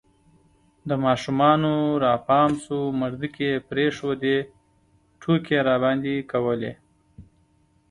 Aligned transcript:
د 0.89 0.91
ماشومانو 1.05 1.73
را 2.03 2.13
پام 2.27 2.51
سو 2.65 2.77
مردکې 2.99 3.45
یې 3.53 3.63
پرېښودې، 3.69 4.37
ټوکې 5.21 5.53
یې 5.57 5.65
راباندې 5.69 6.15
کولې 6.31 6.73